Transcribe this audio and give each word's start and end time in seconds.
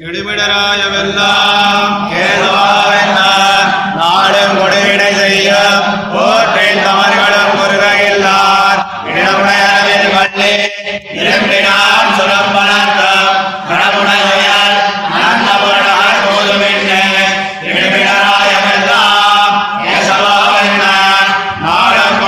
இடுபிடராயவெல்லாம் 0.00 1.94
கேதுவாவெல்லாம் 2.10 3.70
நாடும் 3.96 4.54
கொடுவினை 4.58 5.08
செய்ய 5.14 5.48
போற்றில் 6.12 6.82
தமர்களும் 6.82 7.54
முருகையில்லார் 7.54 8.82
இடமுடையவில் 9.10 10.06
வள்ளி 10.14 10.52
இரும்பினான் 11.18 12.12
சுரம்பனர்த்தம் 12.14 13.34
கடமுடையால் 13.70 14.78
அனந்தபுரனார் 15.16 16.22
போதுமென்ன 16.26 16.92
இடுபிடராயவெல்லாம் 17.68 19.56
கேசவாவெல்லாம் 19.82 21.28
நாடும் 21.66 22.18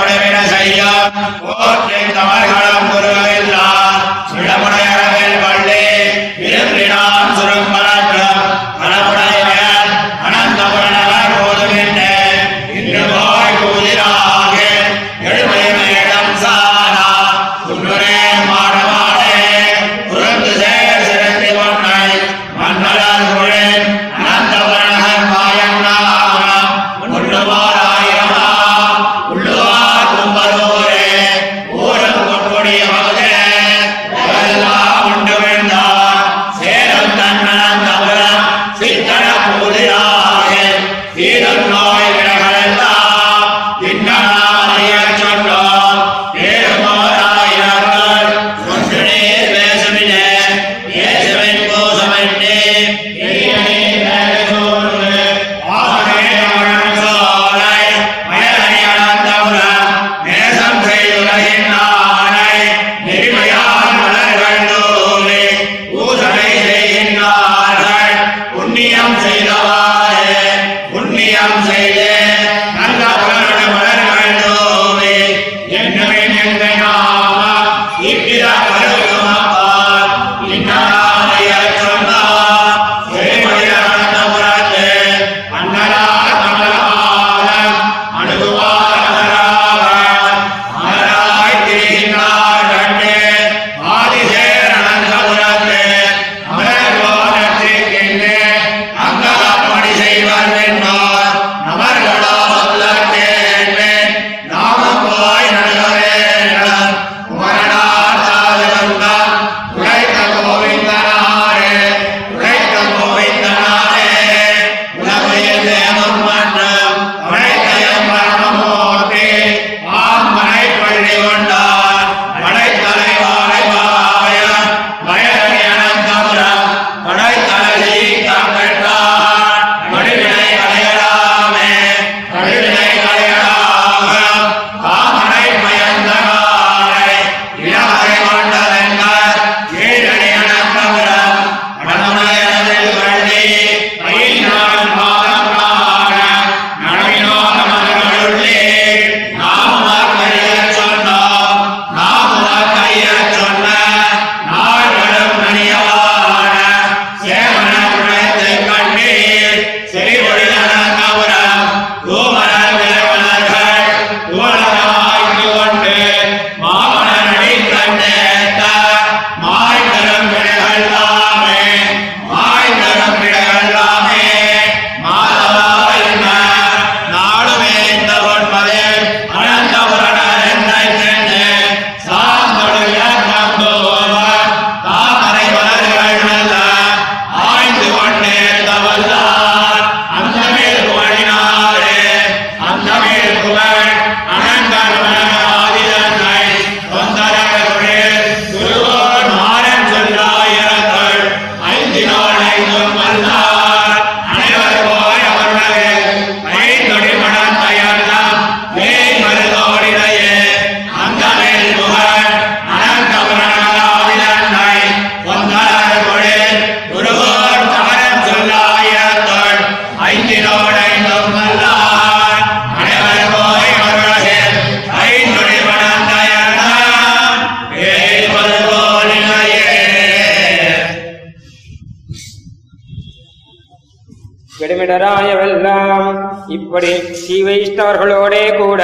நெடுமிடராயவெல்லாம் 234.73 236.05
இப்படி 236.47 236.91
தீ 237.17 237.37
வைஷ்ணவர்களோடே 237.43 238.45
கூட 238.57 238.81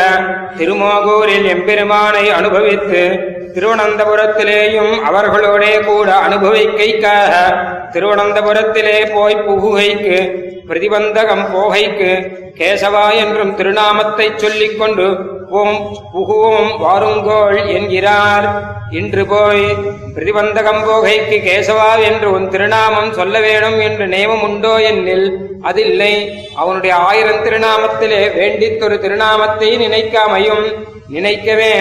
திருமாகூரில் 0.57 1.47
எம்பெருமானை 1.47 2.23
அனுபவித்து 2.31 3.01
திருவனந்தபுரத்திலேயும் 3.53 4.91
அவர்களோடே 5.05 5.73
கூட 5.83 6.09
அனுபவிக்கைக்காக 6.19 7.31
திருவனந்தபுரத்திலே 7.91 8.99
போய் 9.13 9.43
புகுகைக்கு 9.45 10.17
பிரதிபந்தகம் 10.67 11.45
போகைக்கு 11.51 12.11
கேசவா 12.57 13.05
என்றும் 13.15 13.55
திருநாமத்தைச் 13.55 14.39
சொல்லிக் 14.39 14.79
கொண்டு 14.79 15.07
புகும் 15.49 15.97
புகுவும் 16.13 16.71
வாருங்கோள் 16.83 17.67
என்கிறார். 17.67 18.75
இன்று 18.91 19.25
போய் 19.25 19.63
பிரதிபந்தகம் 20.15 20.83
போகைக்கு 20.87 21.37
கேசவா 21.39 22.01
என்று 22.03 22.31
உன் 22.31 22.49
திருநாமம் 22.49 23.13
சொல்ல 23.13 23.39
வேணும் 23.39 23.79
என்று 23.79 24.07
நியமம் 24.07 24.41
உண்டோ 24.41 24.77
என்னில்? 24.77 25.33
அதில்லை. 25.61 26.43
அவனுடைய 26.55 26.95
ஆயிரம் 26.95 27.43
திருநாமத்திலே 27.43 28.21
வேண்டித்தொரு 28.33 28.99
திருநாமத்தை 28.99 29.77
நினைக்காமையும் 29.77 30.95
நினைக்கவே 31.15 31.71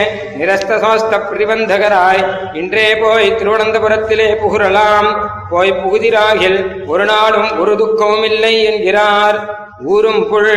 நிரஸ்தசோஸ்த 0.41 1.21
பிரிபந்தகராய் 1.31 2.25
இன்றே 2.53 2.97
போய் 2.97 3.33
திருவனந்தபுரத்திலே 3.33 4.29
புகுரலாம். 4.43 5.09
போய் 5.51 5.73
புகுதிராகில் 5.73 6.87
ஒரு 6.87 7.05
நாளும் 7.05 7.61
ஒரு 7.61 7.77
துக்கமும் 7.77 8.25
இல்லை 8.25 8.65
என்கிறார். 8.65 9.39
ஊரும் 9.85 10.29
புல் 10.29 10.53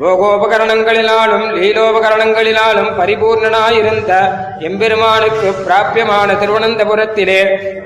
போகோபகரணங்களினாலும் 0.00 1.46
லீலோபகரணங்களினாலும் 1.60 2.90
பரிபூர்ணனாயிருந்த 2.98 4.12
எம்பெருமானுக்கு 4.58 5.48
பிராபியமான 5.66 6.32
திருவனந்தபுரத்திலே 6.42 7.40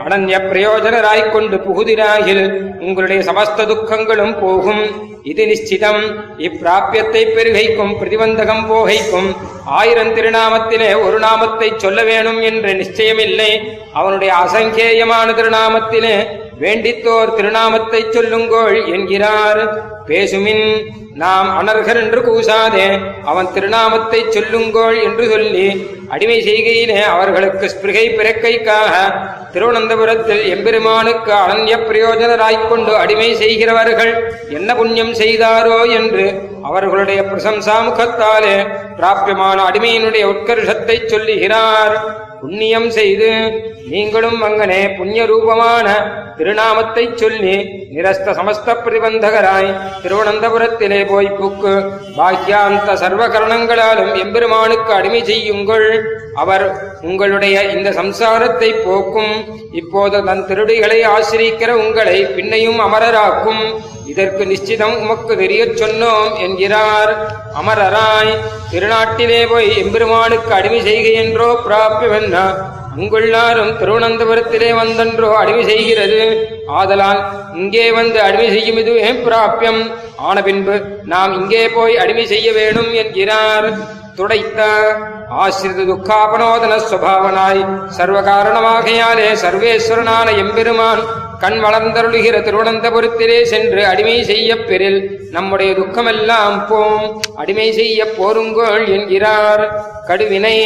அனன்ய 0.04 0.38
பிரயோஜனராய்க் 0.50 1.32
கொண்டு 1.32 1.56
புகுதிராகில் 1.56 2.44
உங்களுடைய 2.80 3.32
சமஸ்த 3.32 3.66
துக்கங்களும் 3.72 4.40
போகும். 4.40 4.84
இது 5.30 5.42
நிச்சிதம். 5.46 6.02
இப்பிராபியத்தை 6.46 7.22
பெருகைக்கும் 7.36 7.92
பிரதிபந்தகம் 8.00 8.64
போகைக்கும் 8.70 9.28
ஆயிரம் 9.78 10.14
திருநாமத்திலே 10.16 10.88
ஒரு 11.04 11.18
நாமத்தை 11.18 11.68
சொல்ல 11.76 12.02
வேணும் 12.10 12.40
என்ற 12.40 12.72
நிச்சயமில்லை. 12.72 13.50
அவனுடைய 13.92 14.32
அசங்கேயமான 14.44 15.28
திருநாமத்திலே 15.34 16.16
வேண்டித்தோர் 16.62 17.34
திருநாமத்தை 17.36 18.00
சொல்லுங்கோள் 18.16 18.76
என்கிறார். 18.94 19.62
பேசுமின் 20.08 20.66
நாம் 21.22 21.48
அனர்கர் 21.58 21.98
என்று 22.02 22.20
கூசாதே 22.20 22.86
அவன் 23.30 23.48
திருநாமத்தை 23.54 24.20
சொல்லுங்கோள் 24.36 24.98
என்று 25.06 25.24
சொல்லி 25.32 25.66
அடிமை 26.14 26.38
செய்கையிலே 26.48 26.98
அவர்களுக்கு 27.12 27.66
ஸ்பிருகை 27.74 28.04
பிறக்கைக்காக 28.18 28.94
திருவனந்தபுரத்தில் 29.54 30.42
எம்பெருமானுக்கு 30.54 31.32
அனன்ய 31.42 31.74
பிரயோஜனராய்க் 31.88 32.68
கொண்டு 32.70 32.92
அடிமை 33.02 33.28
செய்கிறவர்கள் 33.42 34.12
என்ன 34.58 34.70
புண்ணியம் 34.80 35.14
செய்தாரோ 35.22 35.78
என்று 35.98 36.26
அவர்களுடைய 36.62 37.20
பிரசம்சா 37.30 37.76
முகத்தாலே 37.88 38.56
பிராபியமான 38.98 39.58
அடிமையினுடைய 39.70 40.24
உட்கர்ஷத்தை 40.32 40.96
சொல்லுகிறார். 41.06 41.96
புண்ணியம் 42.44 42.88
செய்து 42.96 43.28
நீங்களும் 43.92 44.40
அங்கனே 44.46 44.80
புண்ணிய 44.96 45.22
ரூபமான 45.30 45.86
திருநாமத்தை 46.38 47.04
சொல்லி 47.20 47.54
நிரஸ்த 47.94 48.34
சமஸ்த 48.38 48.74
பிரதிபந்தகராய் 48.84 49.68
திருவனந்தபுரத்திலே 50.02 50.98
போய் 51.12 51.30
புக்கு. 51.38 51.74
பாக்கியாந்த 52.18 52.90
சர்வகரணங்களாலும் 53.02 54.12
எம்பெருமானுக்கு 54.22 54.92
அடிமை 54.92 55.22
செய்யுங்கள். 55.30 55.88
அவர் 56.42 56.66
உங்களுடைய 57.08 57.56
இந்த 57.76 57.90
சம்சாரத்தை 58.00 58.70
போக்கும். 58.86 59.34
இப்போது 59.80 60.20
தன் 60.28 60.46
திருடிகளை 60.50 61.00
ஆசிரிக்கிற 61.14 61.70
உங்களை 61.84 62.18
பின்னையும் 62.36 62.82
அமரராக்கும். 62.88 63.64
இதற்கு 64.12 64.42
நிச்சிதம் 64.50 64.96
உமக்கு 65.02 65.34
தெரியச் 65.42 65.78
சொன்னோம் 65.80 66.32
என்கிறார். 66.44 67.12
அமரராய் 67.60 68.32
திருநாட்டிலே 68.72 69.40
போய் 69.52 69.68
எம்பெருமானுக்கு 69.82 70.52
அடிமை 70.58 70.80
செய்க 70.88 71.08
என்றோ 71.22 71.48
பிராபியமென்ன 71.66 72.38
உங்களாரும் 73.02 73.72
திருவனந்தபுரத்திலே 73.78 74.70
வந்தன்றோ 74.80 75.30
அடிமை 75.40 75.64
செய்கிறது. 75.70 76.20
ஆதலால் 76.80 77.20
இங்கே 77.60 77.86
வந்து 77.98 78.18
அடிமை 78.26 78.48
செய்யும் 78.54 78.80
இதுவே 78.82 79.08
பிராப்பியம் 79.26 79.82
ஆன 80.28 80.36
பின்பு 80.48 80.76
நாம் 81.12 81.34
இங்கே 81.40 81.64
போய் 81.76 82.00
அடிமை 82.04 82.26
செய்ய 82.34 82.48
வேணும் 82.60 82.90
என்கிறார். 83.02 83.68
துடைத்த 84.18 84.60
ஆசிரித 85.42 85.84
துக்காபனோதன 85.88 86.74
சுவாவனாய் 86.90 87.62
சர்வ 87.96 88.18
காரணமாகையாலே 88.28 89.28
சர்வேஸ்வரனான 89.42 90.26
எம்பெருமான் 90.42 91.02
கண் 91.44 91.64
வளர்ந்தருளுகிற 91.64 92.42
திருவனந்தபுரத்திலே 92.42 93.42
சென்று 93.42 93.86
அடிமை 93.86 94.24
செய்ய 94.24 94.64
பெறில். 94.64 95.20
நம்முடைய 95.30 95.72
துக்கமெல்லாம் 95.72 96.66
போம். 96.68 97.20
அடிமை 97.36 97.72
செய்ய 97.72 98.04
போருங்கோள் 98.04 98.88
என்கிறார். 98.88 99.84
கடுவினை 100.08 100.64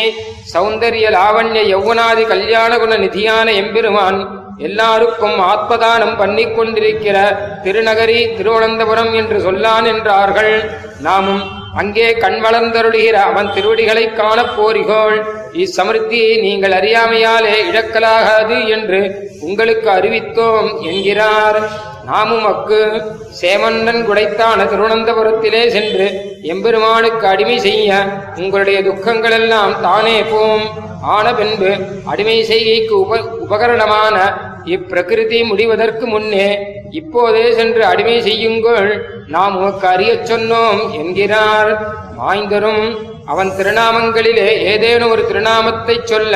சௌந்தரிய 0.55 1.11
லாவண்ய 1.11 1.63
யௌவனாதி 1.75 2.27
கல்யாண 2.27 2.79
குண 2.79 2.97
நிதியான 2.97 3.55
எம்பெருமான் 3.55 4.45
எல்லாருக்கும் 4.59 5.41
ஆத்மதானம் 5.41 6.19
பண்ணிக் 6.19 6.57
கொண்டிருக்கிற 6.57 7.39
திருநகரி 7.65 8.37
திருவனந்தபுரம் 8.37 9.15
என்று 9.15 9.41
சொல்லான் 9.41 9.85
என்றார்கள். 9.85 10.71
நாமும் 11.01 11.43
அங்கே 11.75 12.13
கண் 12.13 12.43
வளர்ந்தருளுகிற 12.45 13.13
அவன் 13.13 13.51
திருவடிகளைக் 13.55 14.17
காணப் 14.17 14.61
போரிகோள். 14.61 15.38
இச்சமிருத்தியை 15.53 16.41
நீங்கள் 16.41 16.73
அறியாமையாலே 16.73 17.55
இழக்கலாகாது 17.71 18.69
என்று 18.69 19.27
உங்களுக்கு 19.41 19.91
அறிவித்தோம் 19.91 20.83
என்கிறார். 20.83 21.87
நாமும் 22.05 22.47
அக்கு 22.47 23.03
சேமன்னன் 23.41 24.03
குடைத்தான 24.07 24.65
திருவனந்தபுரத்திலே 24.65 25.69
சென்று 25.69 26.37
எம்பெருமானுக்கு 26.43 27.27
அடிமை 27.27 27.59
செய்ய 27.59 28.05
உங்களுடைய 28.37 28.81
துக்கங்களெல்லாம் 28.81 29.81
தானே 29.81 30.23
போம். 30.23 30.87
ஆன 31.03 31.35
பின்பு 31.35 31.77
அடிமை 32.05 32.45
செய்கைக்கு 32.45 32.91
உப 32.91 33.21
உபகரணமான 33.39 34.17
இப்பிரகிருதி 34.65 35.47
முடிவதற்கு 35.47 36.07
முன்னே 36.07 36.59
இப்போதே 36.91 37.53
சென்று 37.53 37.85
அடிமை 37.85 38.23
செய்யுங்கள். 38.23 39.09
நாம் 39.29 39.57
உமக்கு 39.57 39.89
அறியச் 39.89 40.33
சொன்னோம் 40.33 40.93
என்கிறார். 40.93 41.97
மாய்ந்தரும் 42.19 43.08
அவன் 43.33 43.51
திருநாமங்களிலே 43.59 44.49
ஏதேனும் 44.73 45.13
ஒரு 45.15 45.23
திருநாமத்தை 45.31 45.97
சொல்ல 46.13 46.35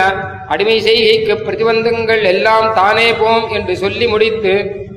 அடிமை 0.52 0.76
செய்கைக்கு 0.86 1.34
பிரதிபந்தங்கள் 1.46 2.22
எல்லாம் 2.32 2.66
தானே 2.74 3.08
போம் 3.20 3.46
என்று 3.56 3.74
சொல்லி 3.82 4.06
முடித்து 4.06 4.54